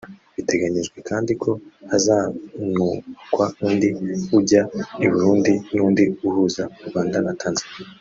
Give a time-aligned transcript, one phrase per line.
[0.35, 1.51] Biteganyijwe kandi ko
[1.91, 3.89] hazanubakwa undi
[4.37, 4.61] ujya
[5.05, 7.87] i Burundi n’undi uhuza u Rwanda na Tanzania